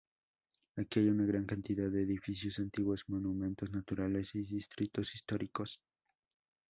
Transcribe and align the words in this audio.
Aquí 0.77 0.99
hay 1.01 1.09
una 1.09 1.25
gran 1.27 1.45
cantidad 1.45 1.87
de 1.91 2.01
edificios 2.01 2.57
antiguos, 2.57 3.03
monumentos 3.07 3.69
naturales 3.69 4.33
y 4.33 4.41
distritos 4.41 5.13
históricos. 5.13 5.79